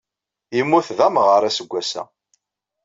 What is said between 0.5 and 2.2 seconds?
Yemmut d amɣar, aseggas aya.